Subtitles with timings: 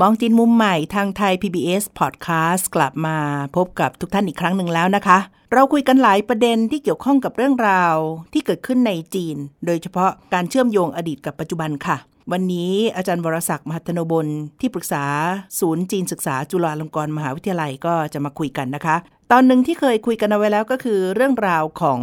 [0.00, 3.16] มองจีนมุมใหม่ทางไทย PBS Podcast กลับมา
[3.56, 5.18] พบกับทุกท่านอีกครั้งหนึ่งแล้วนะคะ
[5.52, 7.96] เราคุยกันหลายประเด็นที่เกี่ยวข้องกับเรื่องราว
[8.32, 9.36] ที่เกิดขึ้นในจีน
[9.66, 11.96] โดยเฉพาะการเชื่อมโยงอดีตกับปัจจุบันค่ะ
[12.32, 14.26] วันนี้อาจารย์วรศักดิ์มหัตโนบล
[14.60, 15.04] ที่ปรึกษา
[15.60, 18.96] ศูนย์จีนศึกษาจุฬาลงกรณ์มหาวิทยาลัยก็จะมาคุยกันนะคะ
[19.32, 22.00] ตอนหนึ่งที่เคยคุยกันเอาไว้แล้วก็คือเรื่องราวของ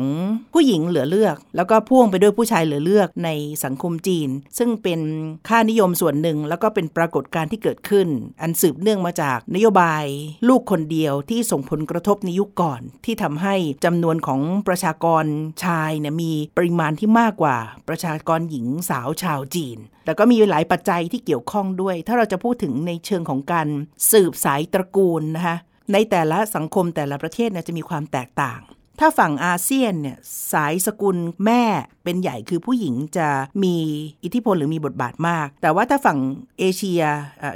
[0.53, 3.29] ผู้หญิงเหลือเลือก แล้วก็พ่วงไปด้วยผู้ชายเหลือเลือกใน
[3.63, 5.01] สังคมจีน ซึ่งเป็น
[5.47, 8.07] ค่านิยมส่วนหนึ่ง แล้วก็เป็นปรากฏการณ์ที่เกิดขึ้น
[8.41, 10.05] อันสืบเนื่องมาจากนโยบาย
[10.47, 15.25] ลูกคนเดียวที่ส่งผลกระทบในยุคก่อน ที่ทำให้จำนวนของประชากร
[15.63, 23.67] ชายเนี่ยมีปริมาณที่มากกว่าประชากรหญิงสาวชาวจีนแต่ก็มีหลายปัจจัยที่เกี่ยวข้องด้วย ถ้าเราจะพูดถึงในเชิงของการ
[24.11, 25.57] สืบสายตระกูลนะคะ
[25.93, 28.61] ในแต่ละสังคมแต่ละประเทศเนี่ยจะมีความแตกต่าง
[29.03, 30.17] ถ้าฝั่งอาเซียนเนี่ย
[30.51, 31.63] สายสกุลแม่
[32.03, 33.27] เป็นใหญ่คือผู้หญิงจะ
[33.63, 33.75] มี
[34.23, 36.19] อิทธิพลหรือมีบทบาทมาก แต่ว่าถ้าฝั่ง
[36.59, 37.01] เอเชีย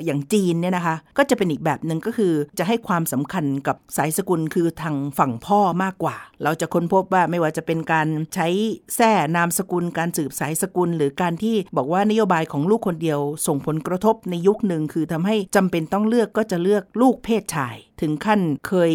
[0.06, 8.48] อย่างจีนเนี่ยนะคะ ก็จะเป็นอีกแบบหนึ่งก็คือจะให้ความสำคัญกับสายสกุลคือทางฝั่งพ่อมากกว่า เราจะค้นพบว่าไม่ว่าจะเป็นการใช้
[8.96, 18.94] แท้นามสกุล การสืบสายสกุล หรือการที่บอกว่านโยบายของลูกคนเดียว ส่งผลกระทบในยุคหนึ่งคือทำให้จำเป็นต้องเลือกก็จะเลือกลูกเพศชายถึงขั้นเคย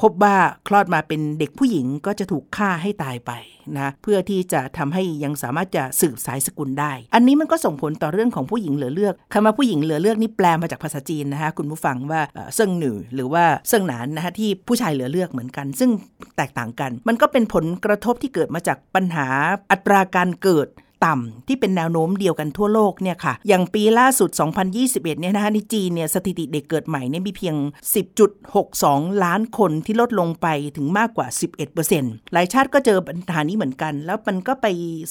[0.00, 0.36] พบว่า
[0.68, 3.32] คลอดมาเป็นเด็กผู้หญิงก็จะถูกฆ่าให้ตายไป
[3.78, 12.20] นะเพื่อที่จะทำให้ยังสามารถจะสืบสายสกุลได้ อันนี้มันก็ส่งผลต่อเรื่องของผู้หญิงเหลือเลือกคำว่าผู้หญิงเหลือเลือกนี่แปลมาจากภาษาจีนนะคะคุณผู้ฟังว่า
[12.54, 15.90] เซิงหนือหรือว่าเซิงหนานนะคะที่ผู้ชายเหลือเลือกเหมือนกัน ซึ่ง
[16.36, 19.28] แตกต่างกัน มันก็เป็นผลกระทบที่เกิดมาจากปัญหา
[19.72, 20.68] อัตราการเกิด
[21.06, 24.30] ต่ำที่เป็นแนวโน้มเดียวกันทั่วโลกเนี่ยค่ะ อย่างปีล่าสุด
[24.74, 27.56] 2021 เนี่ยนะคะในจีนเนี่ยสถิติเด็กเกิดใหม่เนี่ยมีเพียง
[28.40, 30.46] 10.62 ล้านคนที่ลดลงไป
[30.76, 31.26] ถึงมากกว่า
[31.80, 34.66] 11%หลายชาติก็เจอปัญหานี้เหมือนกัน แล้วมันก็ไป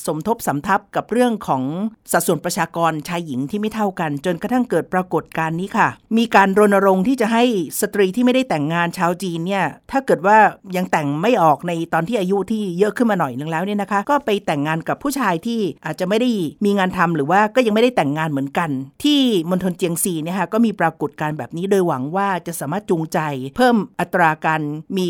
[0.05, 1.63] สมทบสำทับกับเรื่องของ
[2.11, 5.87] สัดส่วนประชากรชายหญิงที่ไม่เท่ากัน จนกระทั่งเกิดปรากฏการณ์นี้ค่ะ
[6.17, 7.43] มีการรณรงค์ที่จะให้
[7.81, 10.37] สตรีที่ไม่ได้แต่งงานชาวจีนเนี่ยถ้าเกิดว่า
[10.75, 16.29] ยังแต่งไม่ออกในตอนที่อายุที่เยอะขึ้นมาหน่อยนึงแล้วเนี่ยนะคะ ก็ไปแต่งงานกับผู้ชายที่อาจจะไม่ได้
[16.65, 18.69] มีงานทำหรือว่าก็ยังไม่ได้แต่งงานเหมือนกัน
[19.03, 19.19] ที่
[19.49, 23.19] มณฑลเจียงซีเนี่ยค่ะก็มีปรากฏการณ์แบบนี้โดยหวังว่าจะสามารถจูงใจ
[23.55, 24.61] เพิ่มอัตราการ
[24.97, 25.09] มี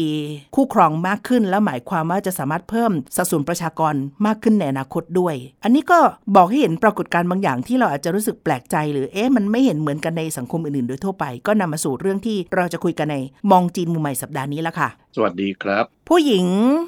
[0.55, 3.93] คู่ครองมากขึ้น แล้วหมายความว่าจะสามารถเพิ่มสัดส่วนประชากร
[4.25, 5.99] มากขึ้นในอนาคตด้วย อันนี้ก็
[6.35, 13.15] บอกให้เห็นปรากฏการณ์บางอย่างที่เราอาจจะรู้สึกแปลกใจ หรือเอ๊ะมันไม่เห็นเหมือนกันในสังคมอื่นๆ โดยทั่วไป ก็นำมาสู่เรื่องที่เราจะคุยกันใน
[13.51, 16.47] มองจีนมุมใหม่สัปดาห์นี้ละค่ะ สวัสดีครับ ผู้หญิง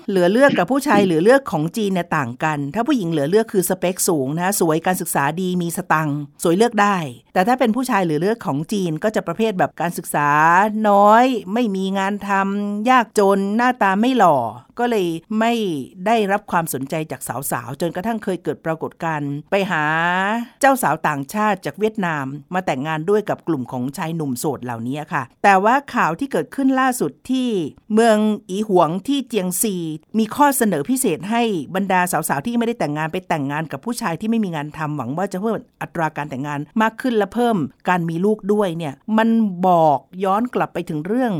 [0.10, 6.10] เหลือเลือกกับผู้ชายเหลือเลือกของจีนเนี่ยต่างกัน ถ้าผู้หญิงเหลือเลือกคือสเปคสูงนะสวยการศึกษาดีมีสตัง
[6.44, 6.98] สวยเลือกได้
[7.34, 10.30] แต่ถ้าเป็นผู้ชายเหลือเลือกของจีนก็จะประเภทแบบการศึกษา
[10.90, 14.38] น้อย ไม่มีงานทำยากจนหน้าตาไม่หล่อ
[14.80, 15.08] ก็เลย
[15.40, 15.54] ไม่
[16.06, 19.84] ได้รับความสนใจจากสาวๆ จนกระทั่งเคยเกิดปรากฏการณ์ไปหา
[20.62, 27.50] เจ้าสาวต่างชาติจากเวียดนาม มาแต่งงานด้วยกับกลุ่มของชายหนุ่มโสดเหล่านี้ค่ะ แต่ว่าข่าวที่เกิดขึ้นล่าสุดที่
[27.94, 28.18] เมือง
[28.50, 29.76] อีหวงที่เจียงซี
[30.20, 31.44] มีข้อเสนอพิเศษให้
[31.76, 37.58] บรรดาสาวๆ ที่ไม่ได้แต่งงานไปแต่งงานกับผู้ชายที่ไม่มีงานทำหวังว่าจะเพิ่มอัตราการแต่งงานมากขึ้นและเพิ่ม
[37.90, 39.30] การมีลูกด้วยเนี่ยมัน
[39.68, 41.34] บอกย้อนกลับไปถึงเรื่อง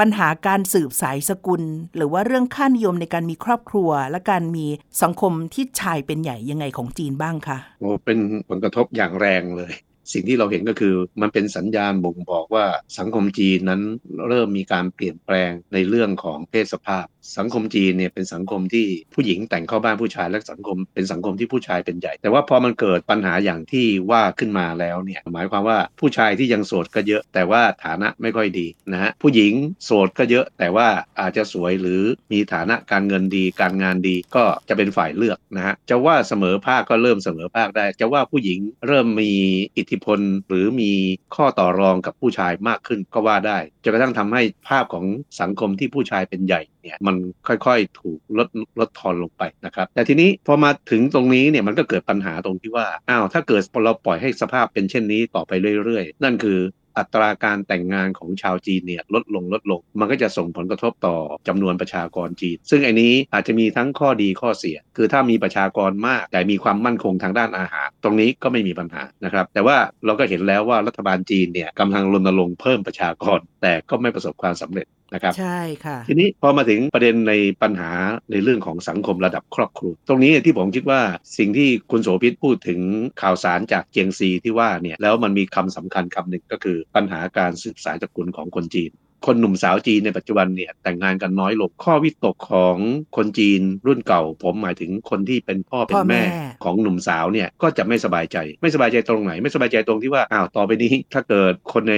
[0.00, 1.62] ปัญหาการสืบสายสกุล
[1.96, 4.66] หรือว่าเรื่องค่านิยมในการมีครอบครัว และการมี
[5.02, 8.18] สังคมที่ชายเป็นใหญ่ยังไงของจีนบ้างคะโอ้เป็น
[8.48, 9.72] ผลกระทบอย่างแรงเลย
[10.12, 12.66] สิ่งที่เราเห็นก็คือมันเป็นสัญญาณบ่งบอกว่า
[12.98, 13.82] สังคมจีนนั้น
[14.28, 29.52] เริ่มมีการเปลี่ยนแปลงในเรื่องของเพศสภาพสังคมจีนเนี่ยเป็นสังคมที่ผู้หญิงแต่งเข้าบ้านผู้ชายและสังคมเป็นสังคมที่ผู้ชายเป็นใหญ่ แต่ว่าพอมันเกิดปัญหาอย่างที่ว่าขึ้นมาแล้วเนี่ยหมายความว่าผู้ชายที่ยังโสดก็เยอะ แต่ว่าฐานะไม่ค่อยดีนะฮะผู้หญิง
[29.84, 30.88] โสดก็เยอะ แต่ว่า
[31.20, 32.02] อาจจะสวยหรือ
[32.32, 39.32] มีฐานะการเงินดี การงานดีก็จะเป็นฝ่ายเลือกนะฮะจะว่าเสมอภาคก็เริ่มเสมอภาคได้ จะว่าผู้หญิงเริ่มมี
[39.76, 40.18] อิทธิพล
[40.48, 40.92] หรือมี
[41.34, 45.04] ข้อต่อรองกับผู้ชายมากขึ้นก็ว่าได้จนกระทั่งทำให้ภาพของ
[45.40, 47.16] สังคมที่ผู้ชายเป็นใหญ่เนี่ยมัน
[47.46, 48.48] ค่อยๆ ถูกลด
[48.80, 55.52] ลดทอนลงไปนะครับ แต่ทีนี้พอมาถึงตรงนี้เนี่ยมันก็เกิดปัญหาตรงที่ว่าอ้าวถ้าเกิดเราปล่อยให้สภาพเป็นเช่นนี้ต่อไป
[55.84, 56.60] เรื่อยๆ นั่นคือ
[56.98, 61.16] อัตราการแต่งงานของชาวจีนเนี่ยลดลงลดลง มันก็จะส่งผลกระทบต่อ
[61.48, 77.90] จำนวนประชากรจีน ซึ่งอันนี้อาจจะมีทั้งข้อดีข้อเสีย คือถ้ามีประชากรมาก แต่มีความมั่นคงทางด้านอาหาร ตรงนี้ก็ไม่มีปัญหานะครับ แต่ว่าเราก็เห็นแล้วว่ารัฐบาลจีนเนี่ยกำลังรณรงค์เพิ่มประชากร แต่ก็ไม่ประสบความสำเร็จ นะครับใช่ค่ะ ทีนี้พอมาถึงประเด็นในปัญหา
[78.30, 81.00] ในเรื่องของสังคมระดับครอบครัว ตรงนี้ที่ผมคิดว่า
[81.38, 82.80] สิ่งที่คุณโสภิตพูดถึง
[83.20, 88.90] ข่าวสารจากเจียงซีที่ว่าเนี่ยแล้วมันมีคำสำคัญคำหนึ่งก็คือปัญหาการสืบสายตระกูลของคนจีน
[89.26, 92.76] คนหนุ่มสาวจีนในปัจจุบันเนี่ยแต่งงานกันน้อยลงข้อวิตกของ
[93.16, 101.96] คนจีนรุ่นเก่า ผมหมายถึงคนที่เป็นพ่อเป็พ่นอแม่แม่ของหนุ่มสาวเนี่ยก็จะไม่สบายใจ ไม่สบายใจตรงไหน ไม่สบายใจตรงที่ว่าอ้าวต่อไปนี้ ถ้าเกิดคนใน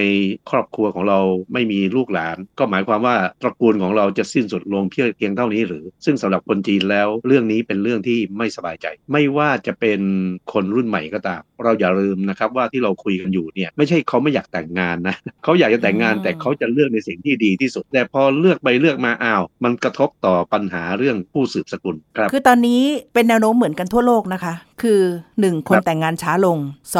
[0.49, 1.19] ครอบครัวของเรา
[1.53, 9.99] ไม่มีลูกหลาน ก็หมายความว่าตระกูลของเราจะสิ้นสุดลงเพียงเพียงเท่านี้หรือ ซึ่งสำหรับคนจีนแล้วเรื่องนี้เป็นเรื่องที่ไม่สบายใจ ไม่ว่าจะเป็น
[10.53, 22.81] คนรุ่นใหม่ก็ตาม เราอย่าลืมนะครับว่าที่เราคุยกันอยู่เนี่ยไม่ใช่เขาไม่อยากแต่งงานนะเขาอยากจะแต่งงานอืมแต่เขาจะเลือกในสิ่งที่ดีที่สุด แต่พอเลือกไปเลือกมาอ้าว มันกระทบต่อปัญหาเรื่องผู้สืบสกุลครับ คือตอนนี้
[23.13, 25.01] เป็นแนวโน้มเหมือนกันทั่วโลกนะคะคือ
[25.37, 26.57] 1 คนครับแต่งงานช้าลง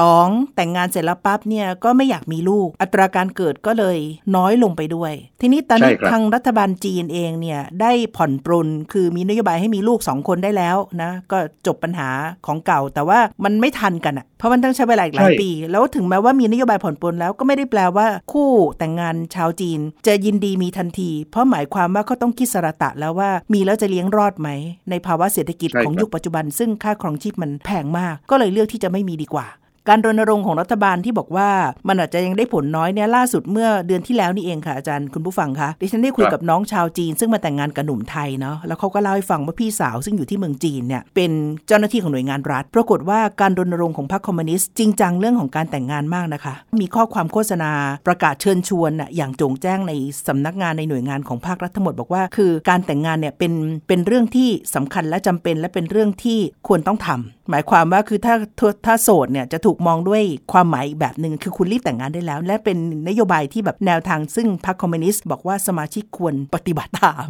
[0.07, 3.97] 2 แต่งงานเสร็จแล้วปั๊บเนี่ยก็ไม่อยากมีลูก อัตราการเกิดก็เลย
[4.35, 11.37] น้อยลงไปด้วย ทีนี้ตอนนี้ใช่ครับทางรัฐบาลจีนเองเนี่ยได้ผ่อนปรนคือมีนโยบายให้มีลูก 2 คนได้แล้วนะก็
[11.67, 12.09] จบปัญหา
[12.45, 24.49] ของเก่า แต่ว่ามันไม่ทันกันอะเพราะมันต้องใช้เวลาอีกหลายใช่ปี แล้วถึงแม้ว่ามีนโยบายผ่อนปรนแล้วก็ไม่ได้แปลว่าคู่แต่งงานชาวจีน จะยินดีมีทันที เพราะหมายความว่าเขาต้องคิดสระตะแล้วว่ามีแล้วจะเลี้ยงรอดไหม
[24.89, 29.48] ในภาวะเศรษฐกิจใช่ของครับยุคปัจจุบัน ซึ่งค่าครองชีพมันแพงมาก ก็เลยเลือกที่จะไม่มีดีกว่า
[29.89, 31.50] การรณรงค์ของรัฐบาลที่บอกว่า
[31.88, 41.31] มันอาจจะยังได้ผลน้อยเนี่ยล่าสุดเมื่อเดือนที่แล้วนี่เองค่ะอาจารย์คุณผู้ฟังคะดิฉันได้คุยกับน้องชาวจีน ซึ่งมาแต่งงานกับหนุ่มไทยเนาะแล้วเขาก็เล่าให้ฟังว่าพี่สาวซึ่งอยู่ที่เมืองจีนเนี่ยเป็น
[41.68, 47.71] เจ้าหน้าที่ของหน่วยงานรัฐ ปรากฏว่าการรณรงค์ของพรรคคอมมิวนิสต์จริงจังเรื่องของการแต่งงานมากนะคะ มีข้อความโฆษณา
[48.07, 49.94] ประกาศเชิญชวนอย่างโจงแจ้งใน
[50.27, 53.54] สำนักงานในหน่วยงานของภาครัฐทั้งหมดบอกว่า คือการแต่งงานเนี่ยเป็น
[53.88, 67.27] เป็นเรื่องที่สำคัญและจำเป็นและเป็นเรื่องที่ควรต้องทำหมายความว่าคือถ้าถ้าถ้าโสดเนี่ยจะถูกมองด้วยความหมายอีกแบบหนึ่งคือคุณรีบแต่งงานได้แล้ว และเป็นนโยบายที่แบบแนวทางซึ่งพรรคคอมมิวนิสต์บอกว่าสมาชิกควรปฏิบัติตาม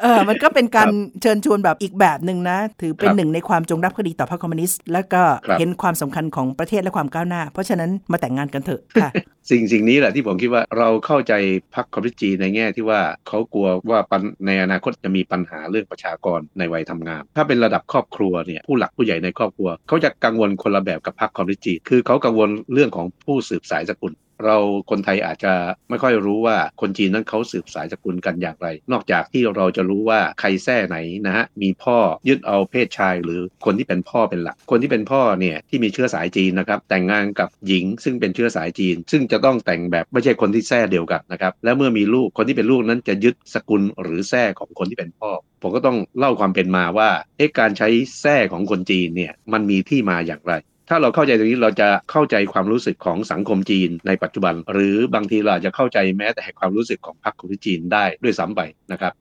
[0.00, 0.88] เออมันก็เป็นการ
[1.22, 9.10] เชิญชวนแบบอีกแบบหนึ่งนะ ถือเป็นครับหนึ่งในความจงรักภักดีต่อพรรคคอมมิวนิสต์แล้วก็ครับเห็นความสำคัญของประเทศและความก้าวหน้า เพราะฉะนั้นมาแต่งงานกันเถอะค่ะ
[9.50, 11.32] สิ่งสิ่งนี้แหละที่ผมคิดว่าเราเข้าใจ
[11.74, 13.98] พรรคคอมมิวนิสต์จีนในแง่ที่ว่าเขากลัวว่า
[14.46, 24.12] ในอนาคตจะมีปัญหาเรื่องประชากรในวัยทำงาน ถ้าเป็นระดับครอบครัวเนี่ยผู้หลักผู้ใหญ่ในครอบครัวเขาจะกังวลคนละแบบกับพรรคคอมมิวนิสต์จีนคือเขากังวลเรื่องของผู้สืบสายสกุล
[24.44, 24.56] เรา
[24.90, 25.52] คนไทยอาจจะ
[25.90, 30.96] ไม่ค่อยรู้ว่าคนจีนนั้นเขาสืบสายสกุลกันอย่างไร นอกจากที่เราจะรู้ว่าใครแท้ไหน
[31.26, 31.98] นะฮะมีพ่อ
[32.28, 45.30] ยึดเอาเพศชายหรือคนที่เป็นพ่อเป็นหลัก คนที่เป็นพ่อเนี่ยที่มีเชื้อสายจีนนะครับแต่งงานกับหญิงซึ่งเป็นเชื้อสายจีน ซึ่งจะต้องแต่งแบบไม่ใช่คนที่แท้เดียวกันนะครับแล้วเมื่อมีลูกคนที่เป็นลูกนั้นจะยึดสกุลหรือแท้ของคนที่เป็นพ่อ
[45.62, 47.10] ผมก็ต้องเล่าความเป็นมาว่า
[47.58, 47.88] การใช้
[48.20, 50.52] แท้ของคนจีนเนี่ยมันมีที่มาอย่างไร
[50.88, 58.60] ถ้าเราเข้าใจตรงนี้เราจะเข้าใจความรู้สึกของสังคมจีนในปัจจุบัน หรือบางทีเราจะเข้าใจแม้แต่ความรู้สึกของพรรคคอมมิวนิสต์จีนได้ด้วยซ้ำไป
[58.92, 59.12] นะครับ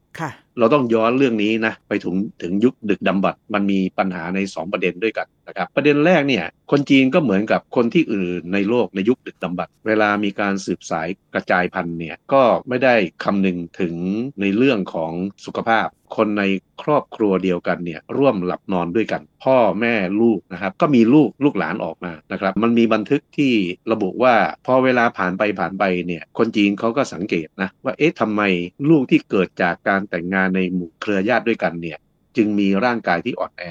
[0.60, 13.96] เราต้องย้อนเรื่องนี้นะไปถึงถึงยุคดึกดำบรรพ์มันมีปัญหาใน 2 ประเด็นด้วยกันนะครับประเด็นแรกเนี่ยคนจีนก็เหมือนกับคนที่อื่นในโลกในยุคดึกดำบรรพ์เวลามีการสืบสายกระจายพันธุ์เนี่ยก็ไม่ได้คำนึงถึง
[14.42, 15.12] ในเรื่องของ
[15.46, 16.44] สุขภาพ คนใน
[16.82, 23.54] ครอบครัวเดียวกันเนี่ยร่วมหลับนอนด้วยกัน พ่อแม่ลูกนะครับก็มีลูกลูกหลานออกมานะครับมันมีบันทึกที่
[23.92, 28.42] ระบุว่าพอเวลาผ่านไปผ่านไปเนี่ยคนจีนเขาก็สังเกตนะว่าเอ๊ะทำไม
[28.90, 32.00] ลูกที่เกิดจากการแต่งงานในหมู่เครือญาติด้วยกันเนี่ย
[32.38, 33.64] จึงมีร่างกายที่อ่อนแอ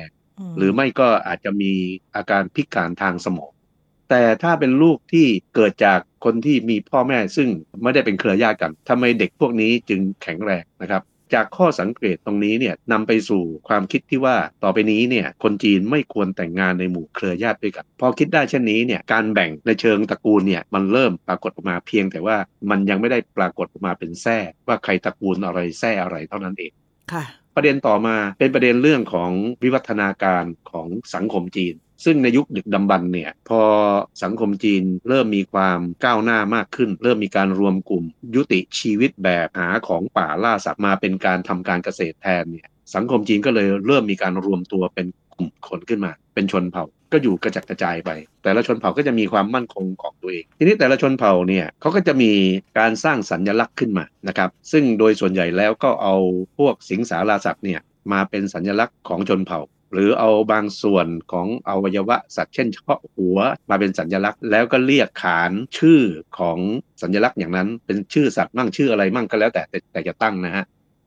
[0.57, 1.73] หรือไม่ก็อาจจะมี
[2.17, 3.53] อาการพิการทางสมอง
[4.11, 7.49] แต่ถ้าเป็นลูกที่เกิดจากคนที่มีพ่อแม่ซึ่ง
[7.83, 11.03] ไม่ได้เป็นเครือญาติกันทำไมเด็กพวกนี้จึงแข็งแรงนะครับ
[11.35, 22.37] จากข้อสังเกตตรงนี้เนี่ยนำไปสู่ความคิดที่ว่าต่อไปนี้เนี่ยคนจีนไม่ควรแต่งงานในหมู่เครือญาติด้วยกัน พอคิดได้เช่นนี้เนี่ยการแบ่งในเชิงตระกูลเนี่ยมันเริ่มปรากฏออกมาเพียงแต่ว่า
[22.71, 26.73] มันยังไม่ได้ปรากฏออกมาเป็นแท้ว่าใครตระกูลอะไรแท้อะไรเท่านั้นเอง
[27.13, 29.31] ค่ะประเด็นต่อมาเป็นประเด็นเรื่องของ
[29.63, 31.75] วิวัฒนาการของสังคมจีน
[32.05, 33.61] ซึ่งในยุคดึกดำบรรพ์เนี่ยพอ
[34.23, 48.11] สังคมจีนเริ่มมีความก้าวหน้ามากขึ้น เริ่มมีการรวมกลุ่ม ยุติชีวิตแบบหาของป่าล่าสัตว์มาเป็นการทำการเกษตรแทนเนี่ยสังคมจีนก็เลยเริ่มมีการรวมตัวเป็นกลุ่มคนขึ้นมา เป็นชนเผ่าก็อยู่กระจัดกระจายไป
[48.43, 52.33] แต่ละชนเผ่าก็จะมีความมั่นคงของตัวเอง ทีนี้แต่ละชนเผ่าเนี่ยเขาก็จะมี
[52.79, 56.17] การสร้างสัญลักษณ์ขึ้นมานะครับซึ่งโดยส่วนใหญ่แล้วก็เอา
[56.59, 57.81] พวกสิงสาราสัตว์เนี่ย
[58.13, 59.61] มาเป็นสัญลักษณ์ของชนเผ่า
[59.95, 63.39] หรือเอาบางส่วนของอวัยวะสัตว์เช่นเฉพาะหัว
[63.71, 66.01] มาเป็นสัญลักษณ์ แล้วก็เรียกขานชื่อ
[66.39, 66.59] ของ
[67.03, 70.65] สัญลักษณ์อย่างนั้น เป็นชื่อสัตว์มั่งชื่ออะไรมั่งก็แล้วแต่แต่จะตั้งนะฮะ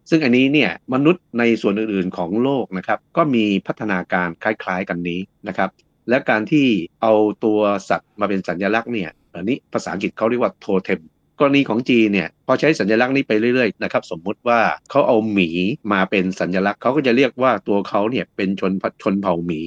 [0.09, 5.69] ซึ่งอันนี้เนี่ยมนุษย์ในส่วนอื่นๆของโลกนะครับก็มีพัฒนาการคล้ายๆกันนี้นะครับ
[6.09, 6.67] และการที่
[7.01, 7.13] เอา
[7.43, 10.99] ตัวสัตว์มาเป็นสัญลักษณ์เนี่ยอันนี้ภาษาอังกฤษเขาเรียกว่าโทเทม
[11.39, 15.49] กรณีของจีนเนี่ยพอใช้สัญลักษณ์นี้ไปเรื่อยๆนะครับสมมุติว่าเขาเอาหมี
[15.93, 19.61] มาเป็นสัญลักษณ์เขาก็จะเรียกว่าตัวเขาเนี่ยเป็นชนชนเผ่าหมี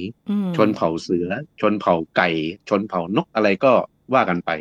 [0.57, 1.27] ชนเผ่าเสือ
[1.61, 2.29] ชนเผ่าไก่
[2.69, 3.73] ชนเผ่านกอะไรก็
[4.13, 4.51] ว่ากันไป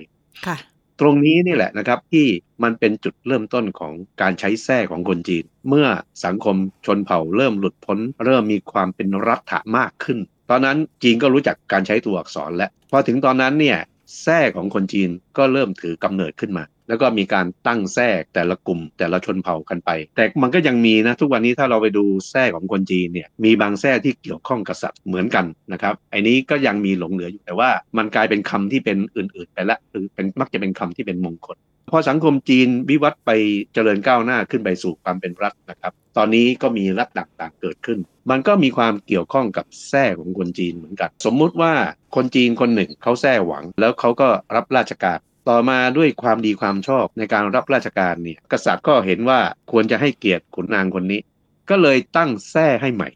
[0.46, 0.56] ค่ะ
[1.00, 2.26] ตรงนี้นี่แหละนะครับที่
[2.62, 5.86] มันเป็นจุดเริ่มต้นของการใช้แท้ของคนจีน เมื่อ
[6.24, 10.18] สังคมชนเผ่าเริ่มหลุดพ้น เริ่มมีความเป็นรัฐะมากขึ้น
[10.50, 13.78] ตอนนั้นจีนก็รู้จักการใช้ตัวอักษรแล้วพอถึงตอนนั้นเนี่ย
[14.22, 31.56] แท้ของคนจีนก็เริ่มถือกำเนิดขึ้นมา แล้วก็มีการตั้งแทรกแต่ละกลุ่มแต่ละชนเผ่ากันไป แต่มันก็ยังมีนะทุกวันนี้ถ้าเราไปดูแทรกของคนจีนเนี่ยมีบางแทรกที่เกี่ยวข้องกับสัตว์เหมือนกันนะครับไอ้นี้ก็ยังมีหลงเหลืออยู่แต่ว่ามันกลายเป็นคำที่เป็นอื่นๆไปละหรือเป็นมักจะเป็นคำที่เป็นมงคล
[31.92, 33.30] พอสังคมจีนวิวัฒน์ไป
[33.74, 37.98] เจริญก้าวหน้าขึ้นไปสู่ความเป็นรัฐนะครับ ตอนนี้ก็มีรัฐต่างๆเกิดขึ้น
[38.30, 41.72] มันก็มีความเกี่ยวข้องกับแท้ของคนจีนเหมือนกัน สมมุติว่า
[42.16, 45.18] คนจีนคนหนึ่งเขาแท้หวัง แล้วเขาก็รับราชการ
[45.50, 49.40] ต่อมาด้วยความดีความชอบในการรับราชการเนี่ยกษัตริย์ก็เห็นว่า
[49.72, 51.20] ควรจะให้เกียรติขุนนางคนนี้
[51.70, 53.08] ก็เลยตั้งแท้ให้ใหม่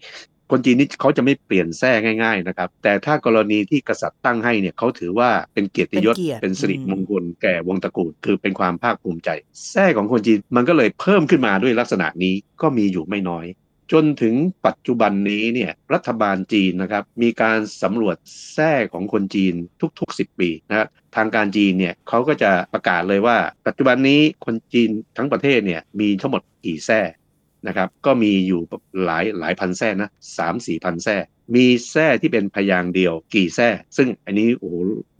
[0.50, 9.30] คนจีนนี่เขาจะไม่เปลี่ยนแท้ง่าย ๆนะครับ แต่ถ้ากรณีที่กษัตริย์ตั้งให้เนี่ยเขาถือว่าเป็นเกียรติยศเป็นสิริมงคลแก่วงตระกูล คือเป็นความภาคภูมิใจ
[9.72, 13.44] แท้ของคนจีนมันก็เลยเพิ่มขึ้นมาด้วยลักษณะนี้ก็มีอยู่ไม่น้อย
[13.92, 14.34] จนถึง
[14.66, 18.16] ปัจจุบันนี้เนี่ยรัฐบาลจีนนะครับมีการสำรวจ
[18.54, 19.54] แท้ของคนจีน
[20.00, 23.36] ทุก ๆ 10 ปีนะครับทางการจีนเนี่ยเขาก็จะประกาศเลยว่า
[23.66, 27.00] ปัจจุบันนี้คนจีนทั้งประเทศเนี่ยมีทั้งหมดกี่แท้
[27.66, 28.60] นะครับก็มีอยู่
[29.04, 31.16] หลายหลายพันแท้นะสามสี่พันแท้
[31.54, 34.72] มีแท้ที่เป็นพยางเดียวกี่แท้ซึ่งอันนี้โอ้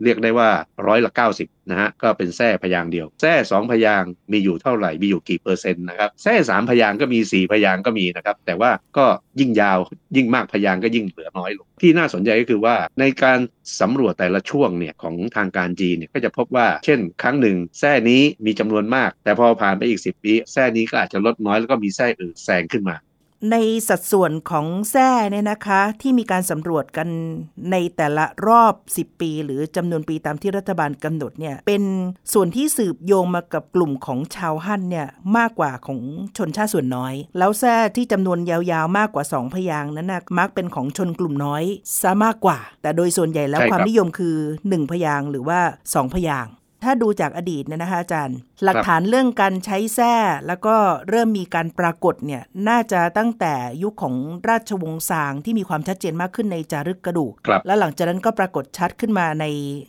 [0.05, 0.51] เรียกได้ว่า
[0.87, 4.03] ร้อยละเก้าสิบนะฮะก็เป็นแท้พยางเดียวแท้สองพยาง
[4.33, 9.07] มีอยู่เท่าไหร่มีอยู่กี่เปอร์เซ็นต์นะครับแท้สามพยางก็มีสี่พยางก็มีนะครับแต่ว่าก็
[9.41, 9.79] ยิ่งยาว
[10.17, 13.39] ยิ่งมากพยางก็ยิ่งเหลือน้อยลงที่น่าสนใจก็คือว่าในการ
[13.81, 22.97] สำรวจแต่ละช่วงเนี่ยของทางการจีนเนี่ยก็จะพบว่า เช่น ครั้งหนึ่งแท้นี้มีจำนวนมาก แต่พอผ่านไปอีก 10 ปีแท้นี้ก็อาจจะลดน้อยแล้วก็มีแท้อื่นแซงขึ้นมา
[23.51, 23.57] ใน
[23.89, 27.09] สัดส่วนของแท้เนี่ยนะคะที่มีการสำรวจกัน
[27.71, 31.83] ในแต่ละรอบ 10 ปี หรือจำนวนปีตามที่รัฐบาลกำหนดเนี่ยเป็น
[32.33, 36.01] ส่วนที่สืบโยงมากับกลุ่มของชาวฮั่นเนี่ยมากกว่าของ
[36.37, 41.65] ชนชาติส่วนน้อย แล้วแท้ที่จำนวนยาวๆมากกว่า 2 พยางนั้นนะมักเป็นของชนกลุ่มน้อย
[42.01, 46.47] ซะมากกว่า แต่โดยส่วนใหญ่แล้วความนิยมคือ 1 พยางหรือว่า 2 พยาง
[46.85, 50.15] ถ้าดูจากอดีตเนี่ยนะคะอาจารย์ หลักฐานเรื่องการใช้แส้
[50.47, 50.77] แล้วก็
[51.09, 54.15] เริ่มมีการปรากฏเนี่ยน่าจะตั้งแต่ยุคของ
[54.49, 57.33] ราชวงศ์ซางที่มีความชัดเจนมากขึ้นในจารึกกระดูก
[57.67, 59.45] และหลังจากนั้นก็ปรากฏชัดขึ้นมาใน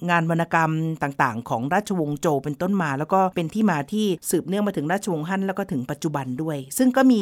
[0.10, 0.72] งานวรรณกรรม
[1.04, 7.22] ต่างๆ ของราชวงศ์โจวเป็นต้นมา แล้วก็เป็นที่มาที่สืบเนื่องมาถึงราชวงศ์ฮั่นแล้วก็ถึงปัจจุบันด้วย ซึ่งก็มี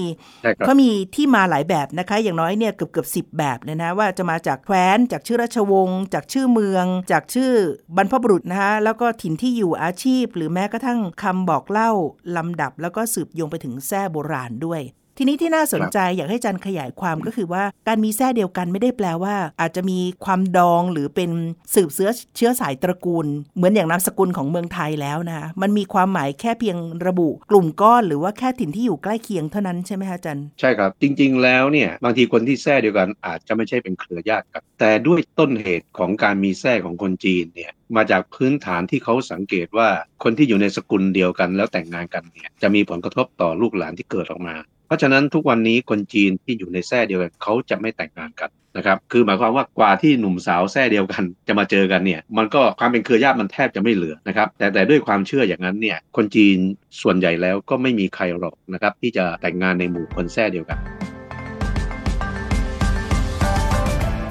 [0.68, 7.51] ก็มีที่มาหลายแบบนะคะ อย่างน้อยเนี่ยเกือบเกือบสิบแบบเลยนะว่าจะมาจากแคว้นจากชื่อราชวงศ์จากชื่อเมือง จากชื่อ
[7.98, 11.91] บรรพบุรุษนะคะแล้วก็ถิ่นที่อยู่อาชีพ หรือแม้กระทั่งคำบอกเล่า
[12.38, 14.82] ลำดับแล้วก็สืบโยงไปถึงแท้โบราณด้วย
[15.17, 21.32] ทีนี้ที่น่าสนใจอยากให้จันขยายความก็คือว่าการมีแท้เดียวกันไม่ได้แปลว่า อาจจะมีความดองหรือเป็น
[21.74, 26.77] สืบเชื้อเชื้อสายตระกูล เหมือนอย่างนามสกุลของเมืองไทยแล้วนะ มันมีความหมายแค่เพียง
[27.08, 39.89] ระบุกลุ่มก้อนหรือว่าแค่ถิ่นที่อยู่ใกล้เคียงเท่านั้นใช่ไหมคะจันใช่ครับ จริง ๆ แล้วเนี่ยบางทีคนที่แท้เดียวกันอาจจะไม่ใช่เป็นเครือญาติกันแต่ด้วยต้นเหตุของการมีแท้ของคนจีนเนี่ยมาจากพื้นฐานที่เขาสังเกตว่า
[40.24, 56.57] คนที่อยู่ในสกุลเดียวกันแล้วแต่งงานกันเนี่ยจะมีผลกระทบต่อลูกหลานที่เกิดออกมาเพ ราะฉะนั้นทุกวันนี้คนจีนที่อยู่ในแท้เดียวกันเขาจะไม่แต่งงานกันนะครับ คือหมายความว่ากว่าที่หนุ่มสาวแท้เดียวกัน จะมาเจอกันเนี่ย มันก็ความเป็นเครือญาติมันแทบจะไม่เหลือนะครับ แต่แต่ด้วยความเชื่ออย่างนั้นเนี่ย คนจีน
[57.01, 60.77] ส่วนใหญ่แล้วก็ไม่มีใครหรอกนะครับที่จะแต่งงานในหมู่คนแท้เดียวกัน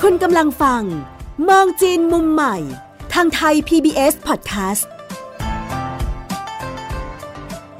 [0.02, 0.82] คุณกำลังฟัง
[1.48, 2.56] มองจีนมุมใหม่
[3.14, 4.84] ทางไทย PBS Podcast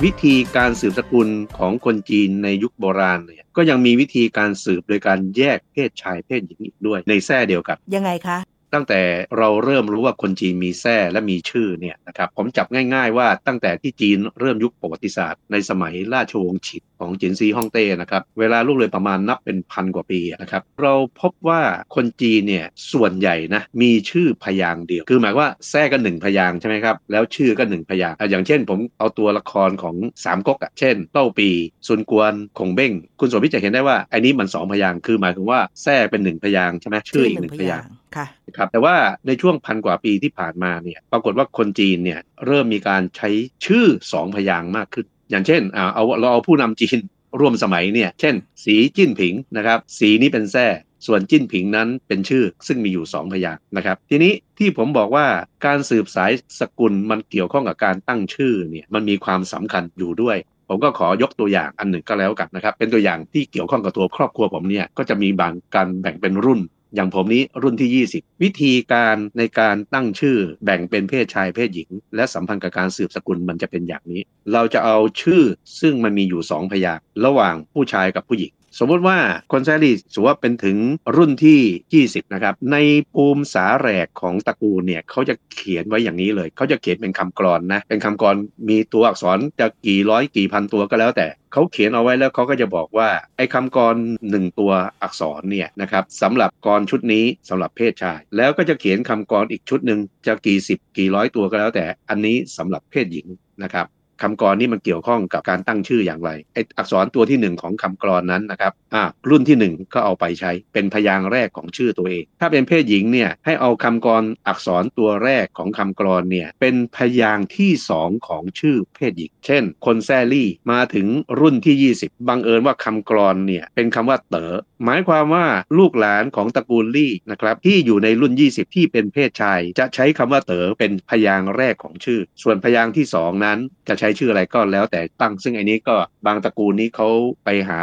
[0.04, 1.28] วิธีการสืบสกุล
[1.58, 8.38] ของคนจีนในยุคโบราณเนี่ยก็ยังมีวิธีการสืบโดยการแยกเพศชายเพศหญิงอีกด้วยในแท้เดียวกัน ยังไงคะ
[8.74, 9.00] ตั้งแต่
[9.38, 21.60] เราเริ่มรู้ว่าคนจีนมีแท้และมีชื่อเนี่ยนะครับผมจับง่าย ๆ ว่าตั้งแต่ที่จีนเริ่มยุคประวัติศาสตร์ ในสมัยราชวงศ์ฉินของจินซีฮ่องเต้นะครับเวลาลูกเลยประมาณนับเป็นพันกว่าปีนะครับเราพบว่า
[21.94, 31.50] คนจีนเนี่ยส่วนใหญ่นะมีชื่อพยางเดียว คือหมายว่าแท้ก็หนึ่งพยางใช่ไหมครับแล้วชื่อก็หนึ่งพยางอย่างเช่น ผมเอาตัวละครของสามก๊กอะเช่นเต้าปี
[31.86, 37.84] ซุนกวนคงเบ้งคุณโสภิจะเห็นได้ว่าไอ้นี้มันสองพยางคือหมายถึงว่าแท้เป็นหนึ่งพยางใช่ไหมชื่ออีกหนึ่งพยาง
[38.16, 38.26] ค่ะ
[38.56, 38.94] ครับแต่ว่า
[39.26, 43.28] ในช่วงพันกว่าปีที่ผ่านมาเนี่ยปรากฏว่าคนจีนเนี่ยเริ่มมีการใช้
[43.66, 46.98] ชื่อสองพยางมากขึ้น อย่างเช่นอ่าเอาเราเอาผู้นำจีน
[47.40, 50.66] ร่วมสมัยเนี่ยเช่น สีจิ้นผิงนะครับสีนี้เป็นแท้
[51.06, 55.26] ส่วนจิ้นผิงนั้นเป็นชื่อซึ่งมีอยู่สองพยางค์นะครับ ทีนี้ที่ผมบอกว่า
[55.66, 60.36] การสืบสายสกุลมันเกี่ยวข้องกับการตั้งชื่อเนี่ยมันมีความสำคัญอยู่ด้วย
[60.68, 66.60] ผมก็ขอยกตัวอย่างอันหนึ่งก็แล้วกันนะครับ เป็นตัวอย่างที่เกี่ยวข้องกับตัวครอบครัวผมเนี่ยก็จะมีบางการแบ่งเป็นรุ่น
[66.94, 74.20] อย่างผมนี้รุ่นที่ 20 วิธีการในการตั้งชื่อแบ่งเป็นเพศชายเพศหญิง และสัมพันธ์กับการสืบสกุลมันจะเป็นอย่างนี้
[74.52, 75.42] เราจะเอาชื่อ
[75.80, 79.18] ซึ่งมันมีอยู่ 2 พยางค์ระหว่างผู้ชายกับผู้หญิง สมมติว่า
[79.52, 80.76] คนแซลีสมมติว่าเป็นถึง
[81.16, 82.76] รุ่นที่ 20 นะครับ ใน
[83.14, 88.34] ภูมิสาแหรกของตระกูลเนี่ยเขาจะเขียนไว้อย่างนี้เลย เขาจะเขียนเป็นคำกรอนนะ เป็นคำกร
[88.68, 93.94] มีตัวอักษรจะกี่ร้อยกี่พันตัวก็แล้วแต่เขาเขียนเอาไว้แล้วเขาก็จะบอกว่าไอ้คำกร
[94.30, 103.26] หนึ่งตัวอักษรเนี่ยนะครับสำหรับกรชุดนี้สำหรับเพศชาย แล้วก็จะเขียนคำกรอีกชุดหนึ่งจะกี่สิบกี่ร้อยตัวก็แล้วแต่อันนี้สำหรับเพศหญิง
[103.62, 103.86] นะครับ
[104.22, 121.06] คำกรนี่มันเกี่ยวข้องกับการตั้งชื่ออย่างไรไออักษรตัวที่หนึ่งของคำกรนนั้นนะครับอ่ารุ่นที่หนึ่งก็เอาไปใช้เป็นพยางค์แรกของชื่อตัวเอง ถ้าเป็นเพศหญิงเนี่ยให้เอาคำกรอักษรตัวแรกของคำกรนเนี่ยเป็นพยางค์ที่สองของชื่อเพศหญิง เช่น คนแซลี่มาถึง
[121.40, 125.46] รุ่นที่ 20 บังเอิญว่าคำกรอนเนี่ยเป็นคำว่าเต๋อหมายความว่า
[125.78, 137.08] ลูกหลานของตระกูลลี่นะครับที่อยู่ในรุ่น 20 ที่เป็นเพศชาย จะใช้คำว่าเต๋อเป็นพยางค์แรกของชื่อ ส่วนพยางค์ที่สองนั้นจะใช้ชื่ออะไรก็แล้วแต่ตั้ง ซึ่งไอ้นี้ก็บางตระกูลนี้เขา
[137.44, 137.82] ไปหา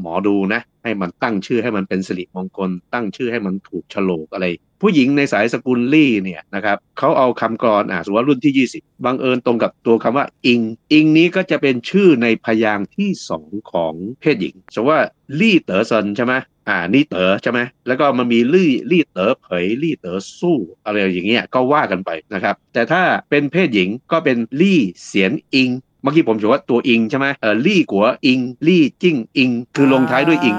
[0.00, 4.46] หมอดูนะ ให้มันตั้งชื่อให้มันเป็นสิริมงคล ตั้งชื่อให้มันถูกโฉลกอะไร
[4.82, 10.60] ผู้หญิงในสายสกุลลี่เนี่ยนะครับเขาเอาคำกรอนอะสมมติว่ารุ่นที่ 20 บังเอิญตรงกับตัวคำว่าอิง
[10.92, 15.02] อิงนี้ก็จะเป็นชื่อในพยางค์ที่สองของเพศหญิงสมมติว่า
[15.40, 16.34] ลี่เต๋อเซนใช่ไหม
[16.68, 25.70] อ่านี่เต๋อใช่ไหมแล้วก็มันมีลี่ลี่เต๋อเผยลี่เต๋อสู้อะไรอย่างเงี้ยก็ว่ากันไปนะครับ แต่ถ้าเป็นเพศหญิงก็เป็นลี่เสียนอิง
[26.02, 30.56] เมื่อกี้ผมบอกว่าตัวอิงใช่ไหมเออลี่กัวอิงลี่จิ้งอิง คือลงท้ายด้วยอิง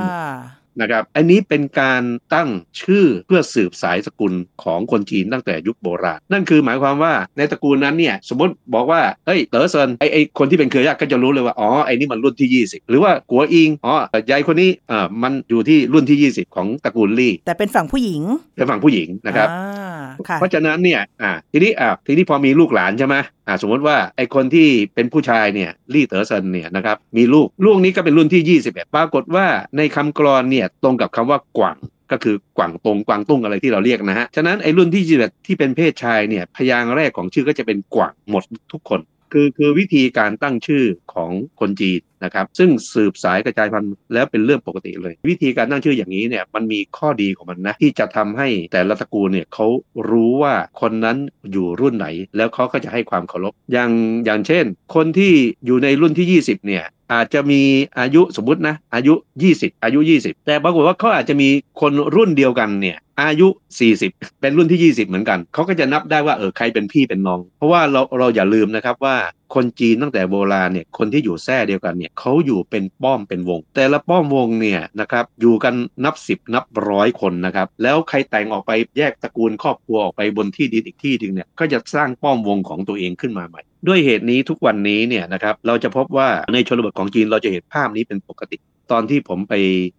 [0.81, 2.03] นะครับ อันนี้เป็นการ
[2.33, 2.49] ตั้ง
[2.81, 13.93] ชื่อเพื่อสืบสายสกุลของคนจีนตั้งแต่ยุคโบราณ นั่นคือหมายความว่าในตระกูลนั้นเนี่ยสมมติบอกว่าเอ้ยเต๋อเซินไอไอคนที่เป็นเครือญาติก็จะรู้เลยว่าอ๋อไอนี่มันรุ่นที่ 20 หรือว่ากัวอิงอ๋อ
[14.31, 18.21] ยายคนนี้อ่ามันอยู่ที่รุ่นที่ 20 ของตระกูลลี่ แต่เป็นฝั่งผู้หญิง
[18.55, 23.15] เป็นฝั่งผู้หญิงนะครับอ่าค่ะเพราะฉะนั้นเนี่ยอ่าทีนี้อ่าทีนี้พอมีลูกหลานใช่ไหม
[23.47, 29.45] อ่าสมมติว่าไอคนที่เป็นผู้ชายเนี่ยลี่เต๋อเซินเนี่ยนะครับมีลูกลูกนี้ก็เป็นรุ่นที่ 21 ปรากฏว่า
[29.77, 31.77] ในคำกรอนเนี่ยตรงกับคำว่ากว่าง
[32.11, 38.99] ก็คือกว่างตรงกวางตุ้งอะไรที่เราเรียกนะฮะ ฉะนั้นไอรุ่นที่21ที่เป็นเพศชายเนี่ยพยางค์แรกของชื่อก็จะเป็นกว่างหมดทุกคน
[39.31, 49.67] คือคือวิธีการตั้งชื่อของคนจีนนะครับ ซึ่งสืบสายกระจายพันธุ์แล้วเป็นเรื่องปกติเลย วิธีการตั้งชื่ออย่างนี้เนี่ยมันมีข้อดีของมันนะที่จะทำให้แต่ละตระกูลเนี่ยเขา
[50.09, 51.17] รู้ว่าคนนั้น
[51.51, 53.91] อยู่รุ่นไหน แล้วเขาก็จะให้ความเคารพอย่าง
[54.25, 55.33] อย่างเช่น คนที่
[55.65, 57.61] อยู่ในรุ่นที่ 20 เนี่ยอาจจะมี
[57.99, 59.13] อายุสมมตินะอายุ
[59.49, 61.49] 20 อายุ 20 แต่ปรากฏว่าเขาอาจจะมี
[61.81, 63.47] คนรุ่นเดียวกันเนี่ย อายุ
[63.93, 69.15] 40 เป็นรุ่นที่ 20 เหมือนกัน เขาก็จะนับได้ว่าเออใครเป็นพี่เป็นน้อง เพราะว่าเราเราอย่าลืมนะครับว่า
[69.55, 75.73] คนจีนตั้งแต่โบราณเนี่ยคนที่อยู่แท้เดียวกันเนี่ยเขาอยู่เป็นป้อมเป็นวง แต่ละป้อมวงเนี่ยนะครับอยู่กัน
[76.05, 88.57] นับ10นับร้อยคนนะครับแล้วใครแต่งออกไปแยกตระกูลครอบครัวออกไปบนที่ดินอีกที่หนึ่งเนี่ยก็จะสร้างป้อมวงของตัวเองขึ้นมาใหม่ ด้วยเหตุนี้ทุกวันนี้เนี่ยนะครับเราจะพบว่าในชนบทของจีนเราจะเห็นภาพนี้เป็นปกติ
[88.91, 89.53] ตอนที่ผมไป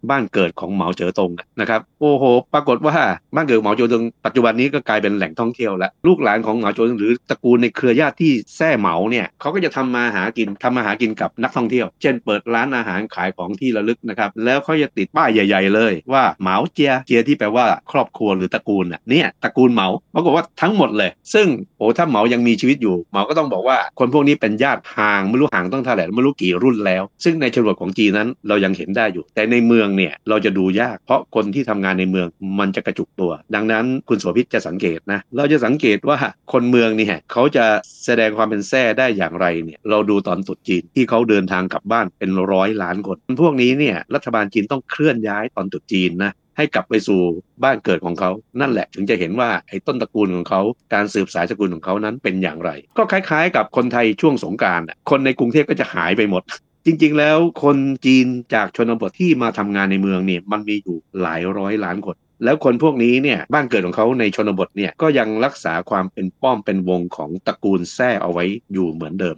[0.09, 2.23] บ้านเกิดของเหมาเจ๋อตงนะครับโอ้โห
[2.53, 2.95] ปรากฏว่า
[3.35, 21.47] บ้านเกิดเหมาเจ๋อตงปัจจุบันนี้ก็กลายเป็นแหล่งท่องเที่ยวแล้วลูกหลานของเหมาเจ๋อตงหรือตระกูลในเครือญาติที่แท้เหมาเนี่ยเขาก็จะทำมาหากินทำมาหากินกับนักท่องเที่ยว เช่นเปิดร้านอาหารขายของที่ระลึกนะครับแล้วเขาจะติดป้ายใหญ่ ๆ เลยว่าเหมาเจียเจียที่แปลว่าครอบครัวหรือตระกูลเนี่ยตระกูลเหมาปรากฏว่าทั้งหมดเลย ซึ่ง
[21.77, 32.27] โอ้ถ้าเหมายังมีชีวิตอยู่เหมาก็ต้องบอกว่าคนพวกนี้เป็นญาติห่างไม่รู้ห่างต้องเท่าไหร่ไม่รู้กี่รุ่นแล้ว ซึ่งในชนบทของจีนนั้นเรายังเห็นได้อยู่ แต่ในเมืองเนี่ยเราจะดูยาก เพราะคนที่ทำงานในเมือง
[32.59, 36.17] มันจะกระจุกตัว ดังนั้นคุณโสภิตจะสังเกตนะเราจะสังเกตว่า
[36.51, 37.65] คนเมืองเนี่ยเขาจะ
[38.05, 47.21] แสดงความเป็นแท้ได้อย่างไรเนี่ยเราดูตอนตรุษจีนที่เขาเดินทางกลับบ้านเป็นร้อยล้านคน พวกนี้เนี่ยรัฐบาลจีนต้องเคลื่อนย้ายตอนตรุษจีนนะให้กลับไปสู่
[47.63, 50.61] บ้านเกิดของเขา นั่นแหละถึงจะเห็นว่าไอ้ต้นตระกูลของเขา
[50.93, 56.43] การสืบสายสกุลของเขานั้นเป็นอย่างไร ก็คล้ายๆ กับคนไทยช่วงสงการคนในกรุงเทพก็จะหายไปหมด
[56.85, 69.37] จริง ๆ แล้วคนจีนจากชนบทที่มาทำงานในเมืองเนี่ยมันมีอยู่หลายร้อยล้านคนแล้วคนพวกนี้เนี่ยบ้านเกิดของเขาในชนบทเนี่ยก็ยังรักษาความเป็นป้อมเป็นวงของตระกูลแท้เอาไว้อยู่เหมือนเดิม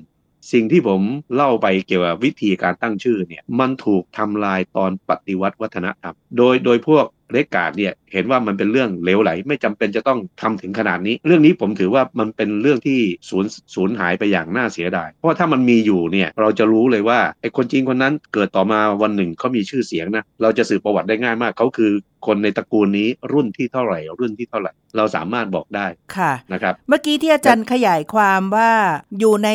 [0.52, 1.02] สิ่งที่ผม
[1.36, 21.92] เล่าไปเกี่ยวกับวิธีการตั้งชื่อเนี่ยมันถูกทำลายตอนปฏิวัติวัฒนธรรมโดยโดยพวก เลกาดเนี่ยเห็นว่ามันเป็นเรื่องเลวไหล ไม่จำเป็นจะต้องทำถึงขนาดนี้ เรื่องนี้ผมถือว่ามันเป็นเรื่องที่สูญสูญหายไปอย่างน่าเสียดาย เพราะถ้ามันมีอยู่เนี่ยเราจะรู้เลยว่าไอ้คนจีนคนนั้นเกิดต่อมาวันหนึ่งเขามีชื่อเสียงนะเราจะสืบประวัติได้ง่ายมากเขาคือ
[22.26, 28.72] คนในตระกูลนี้รุ่นที่เท่าไหร่ รุ่นที่เท่าไหร่ เราสามารถบอกได้ค่ะนะครับ เมื่อกี้ที่อาจารย์ขยายความว่า
[29.20, 29.50] อยู่ใน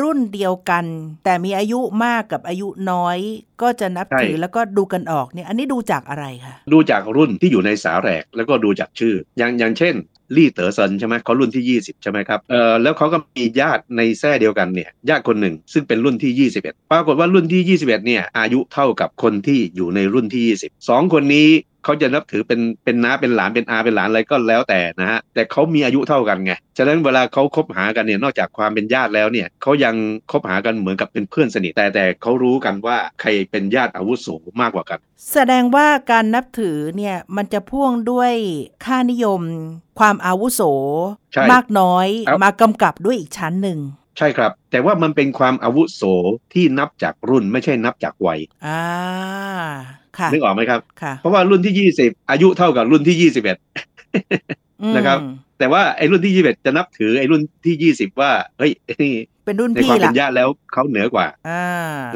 [0.00, 0.84] รุ่นเดียวกัน
[1.24, 3.18] แต่มีอายุมากกับอายุน้อย
[3.62, 9.94] ก็จะนับใช่ถือแล้วก็ดูกันออกเนี่ยอันนี้ดูจากอะไรคะดูจากรุ่นที่อยู่ในสาแหรกแล้วก็ดูจากชื่อ อย่างอย่างเช่น
[10.36, 21.48] ลี่เต๋อเซินใช่ไหมเขารุ่นที่ 20 ใช่ไหมครับเออแล้วเขาก็มีญาติในแท้เดียวกันเนี่ยญาติคนหนึ่งซึ่งเป็นรุ่นที่ 21 ปรากฏว่ารุ่นที่ 21 เนี่ยอายุเท่ากับคนที่อยู่ในรุ่นที่ 20สองคนนี้
[21.84, 29.94] เขาจะนับถือเป็นเป็นน้าเป็นหลานเป็นอาเป็นหลานอะไรก็แล้วแต่นะฮะแต่เขามีอายุเท่ากันไงฉะนั้นเวลาเขาคบหากันเนี่ยนอกจากความเป็นญาติแล้วเนี่ยเขายัง
[30.30, 34.28] คบหากันเหมือนกับเป็นเพื่อนสนิทแต่แต่เขารู้กันว่าใครเป็นญาติอาวุโส
[34.60, 34.98] มากกว่ากัน
[35.32, 38.32] แสดงว่าการนับถือเนี่ยมันจะพ่วงด้วย
[38.84, 39.40] ค่านิยม
[39.98, 40.60] ความอาวุโส
[41.32, 43.78] ใช่มากน้อยครับมากำกับด้วยอีกชั้นหนึ่ง
[44.18, 46.02] ใช่ครับ แต่ว่ามันเป็นความอาวุโส
[46.52, 48.82] ที่นับจากรุ่นไม่ใช่นับจากวัยอ่า
[49.58, 53.44] ค่ะ นึกออกไหมครับค่ะเพราะว่ารุ่นที่20อายุเท่ากับรุ่นที่21
[54.82, 55.18] อืมนะครับ
[55.58, 59.14] แต่ว่าไอ้รุ่นที่21จะนับถือไอ้รุ่นที่20ว่าเฮ้ยไอ้นี่
[59.48, 61.64] เป็นรุ่นในพี่ความเป็ล่ะนญาติแล้วเขาเหนือกว่าอ่า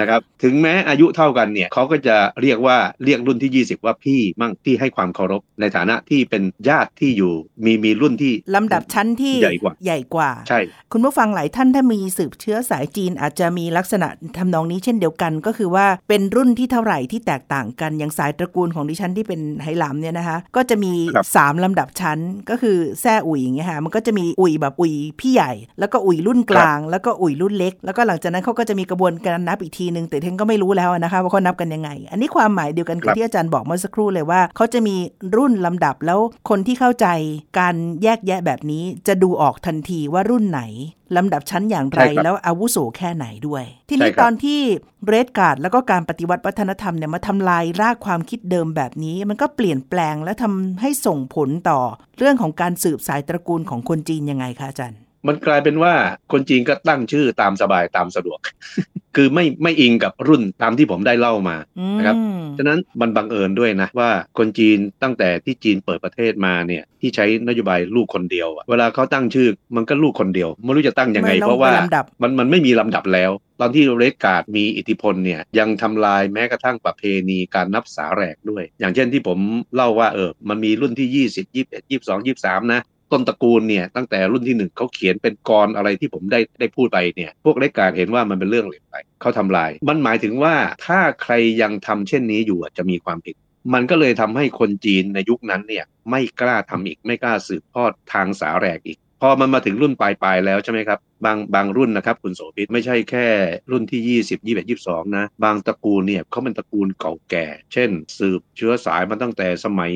[0.00, 7.32] นะครับถึงแม้อายุเท่ากันเนี่ยเขาก็จะเรียกว่าเรียกรุ่นที่ 20 ว่าพี่มั่งที่ให้ความเคารพในฐานะที่เป็นญาติที่อยู่
[7.64, 10.60] มีมีรุ่นที่ลำดับชั้นที่ใหญ่กว่าใหญ่กว่าใช่
[10.92, 22.18] คุณผู้ฟังหลายท่านถ้ามีสืบเชื้อสายจีนอาจจะมีลักษณะทำนองนี้เช่นเดียวกันก็คือว่าเป็นรุ่นที่เท่าไหร่ที่แตกต่างกันอย่างสายตระกูลของดิฉันที่เป็นไหหลำเนี่ยนะคะก็จะมีครับ3ลำดับชั้น
[22.50, 34.96] ก็คือแซ่อุ๋ยอย่างเงี้ยค่ะมันก็จะมีอุ๋ยแบบอุ๋ยพี่ใหญ่ แล้วก็อุ๋ยรุ่นกลางแล้วก็อุ๋ยรุ่นเล็ก แล้วก็หลังจากนั้นเขาก็จะมีกระบวนการนับอีกทีนึงแต่เทนก็ไม่รู้แล้วนะคะว่าเขานับกันยังไง อันนี้ความหมายเดียวกันกับที่อาจารย์บอกเมื่อสักครู่เลยว่าเขาจะมี
[35.36, 37.06] รุ่นลำดับแล้วคนที่เข้าใจ
[37.58, 40.62] การแยกแยะแบบนี้จะดูออกทันทีว่ารุ่นไหน
[41.16, 44.60] ลำดับชั้นอย่างไรใช่ครับแล้วอาวุโสแค่ไหนด้วย ทีใช่นี้ครับตอนที่
[45.04, 51.80] เบรดการ์ดแล้วก็การปฏิวัติวัฒนธรรมเนี่ยมาทำลายรากความคิดเดิมแบบนี้ มันก็เปลี่ยนแปลงและทำให้ส่งผลต่อ
[52.18, 55.94] เรื่องของการสืบสายตระกูลของคนจีนยังไงคะอาจารย์ มันกลายเป็นว่า
[56.32, 58.38] คนจีนก็ตั้งชื่อตามสบายตามสะดวก
[59.16, 73.30] คือไม่ไม่อิงกับรุ่นตามที่ผมได้เล่ามาอืนะครับมฉะนั้นมันบังเอิญด้วยนะว่าคนจีนตั้งแต่ที่จีนเปิดประเทศมาเนี่ยที่ใช้นโยบายลูกคนเดียวอะเวลาเขาตั้งชื่อมันก็ลูกคนเดียวไม่รู้จะตั้งยังไงไม่ต้องเพราะว่าไปลำดับมันมันไม่มีลำดับแล้ว
[73.60, 79.38] ตอนที่เรดการ์ดมีอิทธิพลเนี่ยยังทำลายแม้กระทั่งประเพณีการนับสาแหรกด้วย อย่างเช่นที่ผม
[79.74, 82.80] เล่าว่าเออมันมีรุ่นที่ 20 21 22 23นะ
[83.12, 90.54] ต้นตระกูลเนี่ยตั้งแต่รุ่นที่หนึ่งเขาเขียนเป็นกรอะไรที่ผมได้ได้พูดไปเนี่ยพวกเลกการเห็นว่ามันเป็นเรื่องเหลวไหลเขาทำลาย มันหมายถึงว่า
[90.86, 93.36] ถ้าใครยังทำเช่นนี้อยู่จะมีความผิด
[93.74, 103.26] มันก็เลยทำให้คนจีนในยุคนั้นเนี่ยไม่กล้าทำอีกไม่กล้าสืบทอดทางสาแหรกอีก พอมันมาถึงรุ่นปลายๆแล้วใช่ไหมครับ บางบางรุ่นนะครับ คุณโสภิตไม่ใช่แค่
[103.70, 109.94] รุ่นที่ 20 21 22 นะ บางตระกูลเนี่ยเขาเป็นตระกูลเก่าแก่ เช่น สืบเชื้อสายมาตั้งแต่สมัย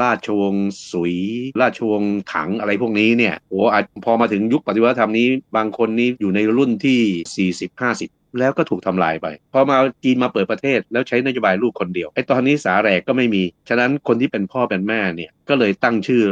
[0.00, 1.16] ราชวงศ์สุย
[1.60, 16.22] ราชวงศ์ถังอะไรพวกนี้เนี่ยโอ้อาจพอมาถึงยุคปฏิวัติธรรมนี้ บางคนนี่อยู่ในรุ่นที่ 40 50แล้วก็ถูกทำลายไป พอมาจีนมาเปิดประเทศแล้วใช้นโยบายลูกคนเดียวไอ้ตอนนี้สาแหรกก็ไม่มี ฉะนั้นคนที่เป็นพ่อเป็นแม่เนี่ยก็เลยตั้งชื่อ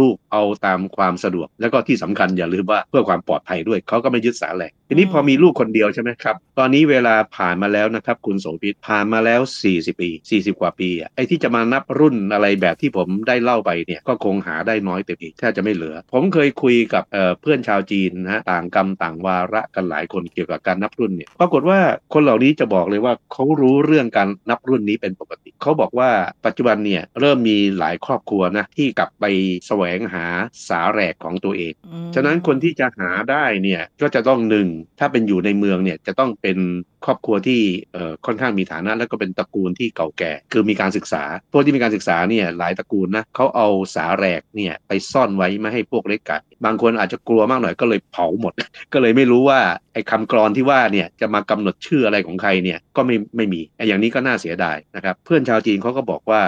[0.00, 21.78] ลูกเอาตามความสะดวก แล้วก็ที่สำคัญอย่าลืมว่าเพื่อความปลอดภัยด้วยเขาก็ไม่ยึดสาแหลกทีนี้อืมพอมีลูกคนเดียวใช่ไหมครับ ตอนนี้เวลาผ่านมาแล้วนะครับ คุณโสภิตผ่านมาแล้ว 40 ปี 40 กว่าปีอะไอ้ที่จะมานับรุ่นอะไรแบบที่ผมได้เล่าไปเนี่ยก็คงหาได้น้อยเต็มทีแทบจะไม่เหลือ ผมเคยคุยกับเอ่อเพื่อนชาวจีนนะฮะต่างกรรมต่างวาระกันหลายคนเกี่ยวกับการนับรุ่นเนี่ยปรากฏว่า
[22.14, 26.10] คนเหล่านี้จะบอกเลยว่าเขารู้เรื่องการนับรุ่นนี้เป็นปกติเขาบอกว่า
[26.46, 29.24] ปัจจุบันเนี่ยเริ่มมีหลายครอบครัวนะที่กลับไป
[29.66, 30.26] แสวงหา
[30.68, 34.68] สาแหรกของตัวเองอืมฉะนั้นคนที่จะหาได้เนี่ยก็จะต้องหนึ่ง
[35.00, 36.58] ถ้าเป็นอยู่ในเมืองเนี่ยจะต้องเป็น
[37.04, 37.60] ครอบครัวที่
[37.92, 48.52] เอ่อค่อนข้างมีฐานะแล้วก็เป็นตระกูลที่เก่าแก่ คือมีการศึกษา พวกที่มีการศึกษาเนี่ยหลายตระกูลนะเขาเอาสาแหรกเนี่ยไปซ่อนไว้ไม่ให้พวกเล็กกัดบางคนอาจจะกลัวมากหน่อยก็เลยเผาหมด
[48.92, 49.60] ก็เลยไม่รู้ว่า
[49.92, 56.42] ไอ้คำกรอนที่ว่าเนี่ยจะมากำหนดชื่ออะไรของใครเนี่ยก็ไม่ไม่มีไอ้อย่างนี้ก็น่าเสียดายนะครับเพื่อนชาวจีนเขาก็บอกว่า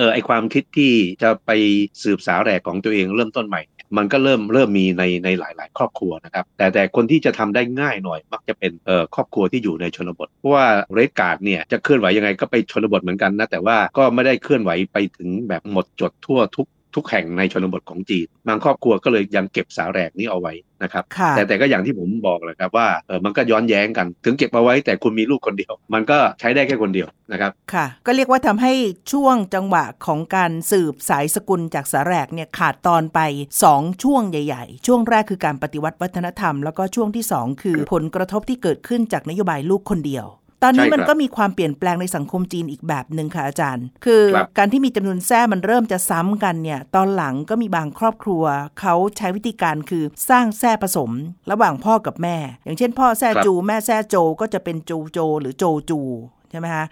[0.00, 1.50] เออไอความคิดที่จะไป
[2.02, 3.62] สืบสาวแหลกของตัวเองเริ่มต้นใหม่
[3.96, 28.72] มันก็เริ่มเริ่มมีในในหลาย ๆ ครอบครัวนะครับ แต่แต่คนที่จะทำได้ง่ายหน่อย มักจะเป็นเอ่อครอบครัวที่อยู่ในชนบทเพราะว่าเรสการ์ดเนี่ยจะเคลื่อนไหวยังไงก็ไปชนบทเหมือนกันนะแต่ว่าก็ไม่ได้เคลื่อนไหวไปถึงแบบหมดจดทั่วทุก ทุกแห่งในชนบทของจีน บางครอบครัวก็เลยยังเก็บสาแหรกนี้เอาไว้นะครับค่ะแต่แต่ก็อย่างที่ผมบอกแหละครับว่าเออมันก็ย้อนแย้งกัน ถึงเก็บเอาไว้แต่คุณมีลูกคนเดียว มันก็ใช้ได้แค่คนเดียวนะครับค่ะ ก็เรียกว่าทำให้
[29.12, 33.20] ช่วงจังหวะของการสืบสายสกุลจากสาแรกเนี่ยขาดตอนไป
[33.62, 40.26] 2 ช่วงใหญ่ ๆ ช่วงแรกคือการปฏิวัติวัฒนธรรม แล้วก็ช่วงที่ 2 คือผลกระทบที่เกิดขึ้นจากนโยบายลูกคนเดียว
[40.62, 48.44] ตอนนี้ใช่ครับมันก็มีความเปลี่ยนแปลงในสังคมจีนอีกแบบหนึ่งค่ะอาจารย์ คือครับการที่มีจำนวนแท้มันเริ่มจะซ้ำกันเนี่ยตอนหลังก็มีบางครอบครัว
[48.80, 51.10] เขาใช้วิธีการคือสร้างแท้ผสม
[51.50, 56.00] ระหว่างพ่อกับแม่ อย่างเช่น พ่อแท้จู แม่แท้โจก็จะเป็นจูโจ หรือโจจู
[56.50, 56.84] ใช่ไหมคะ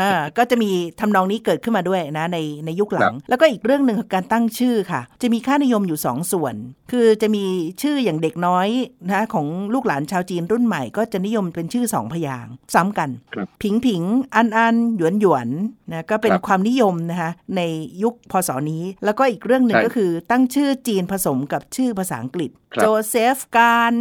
[0.00, 0.70] อ่าก็จะมี
[1.00, 6.54] ทำนองนี้เกิดขึ้นมาด้วยนะในในยุคหลัง แล้วก็อีกเรื่องหนึ่งคือการตั้งชื่อค่ะ จะมีค่านิยมอยู่สองส่วน
[6.90, 7.44] คือจะมี
[7.82, 8.68] ชื่ออย่างเด็กน้อย
[9.08, 14.02] นะของลูกหลานชาวจีนรุ่นใหม่ ก็จะนิยมเป็นชื่อสองพยางค์ซ้ำกันครับผิงผิง
[14.34, 15.48] อันอันหยวนหยวน
[15.90, 17.60] นะก็เป็นครับความนิยมนะคะใน
[18.02, 23.94] ยุคพศนี้ แล้วก็อีกเรื่องหนึ่งใช่ก็คือตั้งชื่อจีนผสมกับชื่อภาษาอังกฤษครับโจเซฟการ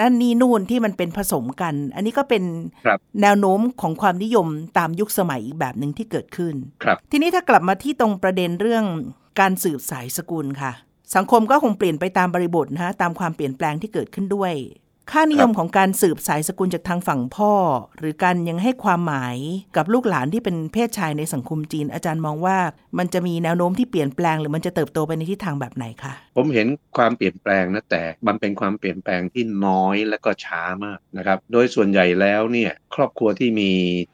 [0.00, 2.44] นั่นนี่นู่นที่มันเป็นผสมกัน อันนี้ก็เป็น
[2.86, 4.46] ครับแนวโน้มของความนิยม
[4.78, 6.54] ตามยุคสมัยอีกแบบหนึ่งที่เกิดขึ้น
[6.84, 8.84] ครับทีนี้ถ้ากลับมาที่ตรงประเด็นเรื่อง
[9.40, 10.72] การสืบสายสกุลค่ะ
[11.14, 14.52] สังคมก็คงเปลี่ยนไปตามบริบทนะฮะตามความเปลี่ยนแปลงที่เกิดขึ้นด้วย
[15.12, 17.52] ค่านิยมของการสืบสายสกุลจากทางฝั่งพ่อ
[17.98, 19.36] หรือการยังให้ความหมาย
[19.76, 22.58] กับลูกหลานที่เป็นเพศชายในสังคมจีน อาจารย์มองว่า
[22.98, 26.66] มันจะมีแนวโน้มที่เปลี่ยนแปลง หรือมันจะเติบโตไปในทิศทางแบบไหนคะผมเห็น
[26.96, 33.70] ความเปลี่ยนแปลงนะแต่มันเป็นความเปลี่ยนแปลงที่น้อยและก็ช้ามากนะครับโดยส่วนใหญ่แล้วเนี่ยครอบครัวที่มี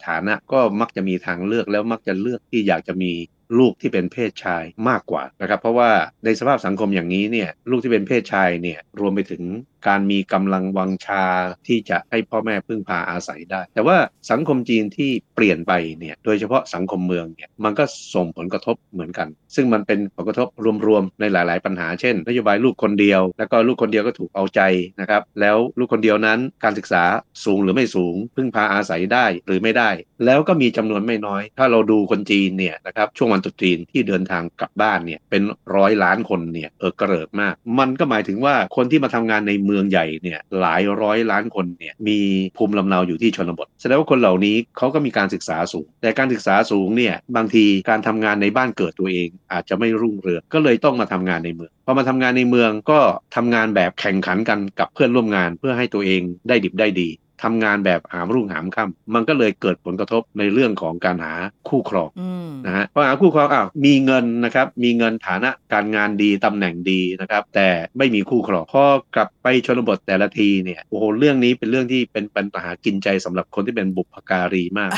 [0.07, 3.13] ฐานะก็มักจะมีทางเลือกแล้วมักจะเลือกที่อยากจะมี
[3.59, 5.91] ลูกที่เป็นเพศชายมากกว่านะครับ เพราะว่า
[6.25, 9.43] ในสภาพสังคมอย่างนี้เนี่ยลูกที่เป็นเพศชายเนี่ยรวมไปถึง
[9.89, 11.25] การมีกำลังวังชา
[11.67, 13.97] ที่จะให้พ่อแม่พึ่งพาอาศัยได้ แต่ว่า
[14.31, 17.85] สังคมจีนที่เปลี่ยนไปเนี่ยโดยเฉพาะสังคมเมืองเนี่ยมันก็
[18.15, 20.49] ส่งผลกระทบเหมือนกัน ซึ่งมันเป็นผลกระทบ
[20.87, 24.61] รวมๆในหลาย ๆ ปัญหาเช่นนโยบายลูกคนเดียว แล้วก็ลูกคนเดียวก็ถูกเอาใจ
[25.01, 27.05] นะครับแล้วลูกคนเดียวนั้นการศึกษา
[27.45, 29.91] สูงหรือไม่สูง พึ่งพาอาศัยได้หรือไม่ได้
[30.27, 35.43] แล้วก็มีจำนวนไม่น้อย ถ้าเราดูคนจีนเนี่ยนะครับช่วงวันตรุษจีนที่เดินทางกลับบ้านเนี่ยเป็น
[35.77, 42.19] ร้อยล้านคนเนี่ยเออกระเริกมาก มันก็หมายถึงว่าคนที่มาทำงานในเมืองใหญ่เนี่ยหลายร้อยล้านคนเนี่ยมี
[42.57, 53.01] ภูมิลำเนาอยู่ที่ชนบท แสดงว่าคนเหล่านี้เขาก็มีการศึกษาสูง แต่การศึกษาสูงเนี่ยบางทีการทำงานในบ้านเกิดตัวเอง อาจจะไม่รุ่งเรืองก็เลยต้องมาทำงานในเมืองพอมาทำงานในเมืองก็
[53.37, 57.09] ทำงานแบบแข่งขันกันกับเพื่อนร่วมงานเพื่อให้ตัวเองได้ดิบได้ดี
[57.43, 61.33] ทำงานแบบหามรุ่งหามค่ำมันก็เลยเกิดผลกระทบในเรื่องของการหา
[61.69, 74.91] คู่ครองอืมนะฮะเพราะหาคู่ครองอ้าวมีเงินนะครับมีเงินฐานะการงานดีตำแหน่งดีนะครับแต่ไม่มีคู่ครองพอกลับไปชนบทแต่ละทีเนี่ยโอ้โหเรื่องนี้เป็นเรื่องที่เป็นปัญหากินใจสำหรับคนที่เป็นบุพการีมาก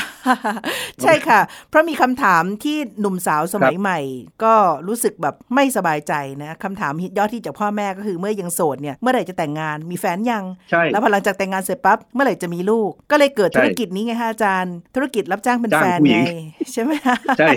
[1.01, 3.99] ใช่ค่ะ เพราะมีคำถามที่หนุ่มสาวสมัยใหม่
[4.43, 4.53] ก็
[4.87, 16.37] รู้สึกแบบไม่สบายใจนะคำถามยอดที่จากพ่อแม่ก็คือเมื่อยังโสดเนี่ยเมื่อไหร่จะแต่งงานมีแฟนยังใช่แล้วพอหลังจากแต่งงานเสร็จปั๊บเมื่อไหร่จะมีลูก ก็เลยเกิดใช่ธุรกิจนี้ไงฮะอาจารย์ ธุรกิจรับจ้างเป็นจ้างแฟนผู้หญิไงง
[16.71, 17.49] ใช่ไหมฮะใช่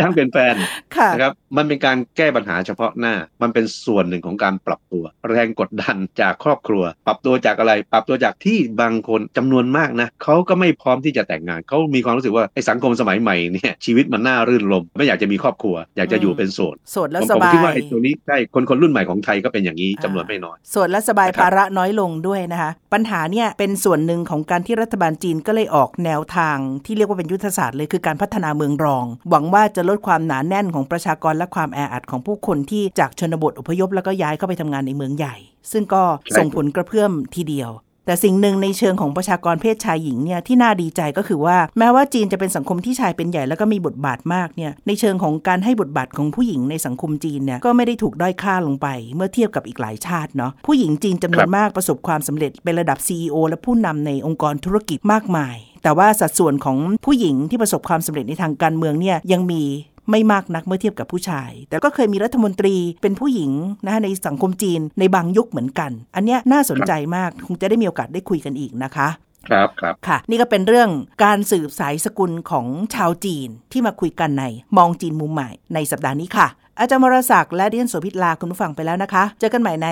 [0.00, 0.54] ทั้งเป็นแฟน
[0.96, 35.36] ค่ะนะครับมันเป็นการแก้ปัญหาเฉพาะหน้า มันเป็นส่วนหนึ่งของการปรับตัว แรงกดดันจากครอบครัว ปรับตัวจากอะไร ปรับตัวจากที่บางคนจำนวนมากนะเขาก็ไม่พร้อมที่จะแต่งงานเขามีความรู้สึกว่าไอ้สังคมสมัยใหม่เนี่ยชีวิตมันน่ารื่นรมไม่อยากจะมีครอบครัว อยากจะอยู่เป็นโสดโสดแล้วผมสผมบาคิดว่ายไอ้ตัวนี้ใช่คนคนรุ่นใหม่ของไทยก็เป็นอย่างนี้จำนวนไม่น้อยโสดและสบายนะครับภาระน้อยลงด้วยนะคะ ปัญหาเนี่ยเป็นส่วนหนึ่งของการที่รัฐบาลจีนก็เลยออกแนวทางที่เรียกว่าเป็นยุทธศาสตร์เลยคือการพัฒนาเมืองรอง หวังว่าจะลดความหนาแน่นของประชากรและความแออัดของผู้คนที่จากชนบทอพยพแล้วก็ย้ายเข้าไปทำงานในเมืองใหญ่
[35.72, 36.02] ซึ่งก็
[36.36, 37.70] ส่งผลกระเพื่อมทีเดียว
[38.06, 59.62] แต่สิ่งหนึ่งในเชิงของประชากรเพศชายหญิงเนี่ยที่น่าดีใจก็คือว่า แม้ว่าจีนจะเป็นสังคมที่ชายเป็นใหญ่แล้วก็มีบทบาทมากเนี่ยในเชิงของการให้บทบาทของผู้หญิงในสังคมจีนเนี่ยก็ไม่ได้ถูกด้อยค่าลงไป เมื่อเทียบกับอีกหลายชาติเนาะผู้หญิงจีนจำนวนมากประสบความสำเร็จเป็นระดับ CEO และผู้นำในองค์กรธุรกิจมากมายแต่ว่าสัดส่วนของผู้หญิงที่ประสบความสำเร็จในทางการเมืองเนี่ยยังมี
[60.10, 63.52] ไม่มากนักเมื่อเทียบกับผู้ชาย แต่ก็เคยมีรัฐมนตรีเป็นผู้หญิง
[63.86, 69.08] นะในสังคมจีนในบางยุคเหมือนกัน อันเนี้ยน่าสนใจมากคงจะได้มีโอกาสได้คุยกันอีกนะคะ
[69.48, 70.90] ครับครับค่ะ นี่ก็เป็นเรื่อง
[71.24, 74.44] การสืบสายสกุลของชาวจีนที่มาคุยกันใน
[74.76, 76.46] มองจีนมุมใหม่ในสัปดาห์นี้ค่ะ
[76.78, 79.88] อาจารย์มรศักดิ์และดิฉันโสภิตลาคุณผู้ฟังไปแล้วนะคะ เจอกันใหม่ใน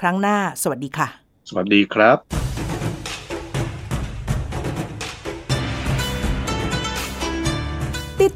[0.00, 1.08] ครั้งหน้า สวัสดีค่ะ
[1.48, 2.41] สวัสดีครับ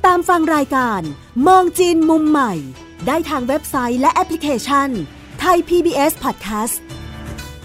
[0.06, 1.02] ตามฟังรายการ
[1.46, 2.52] มองจีนมุมใหม่
[3.06, 4.88] ได้ทางเว็บไซต์และแอปพลิเคชัน
[5.40, 6.76] ไทย PBS Podcast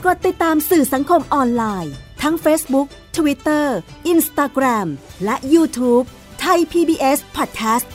[0.05, 3.65] กดติดตามสื่อสังคมออนไลน์ ทั้ง Facebook Twitter
[4.13, 4.87] Instagram
[5.25, 6.05] และ YouTube
[6.41, 7.85] ไทย PBS Podcast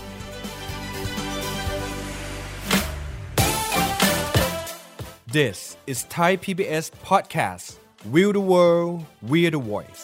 [5.39, 5.59] This
[5.93, 7.67] is Thai PBS Podcast.
[8.13, 10.03] We the world, we the voice.